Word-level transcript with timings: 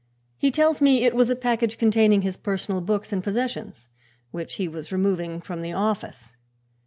He 0.35 0.49
tells 0.49 0.81
me 0.81 1.03
it 1.03 1.13
was 1.13 1.29
a 1.29 1.35
package 1.35 1.77
containing 1.77 2.23
his 2.23 2.35
personal 2.35 2.81
books 2.81 3.13
and 3.13 3.23
possessions, 3.23 3.87
which 4.31 4.55
he 4.55 4.67
was 4.67 4.91
removing 4.91 5.41
from 5.41 5.61
the 5.61 5.73
office. 5.73 6.35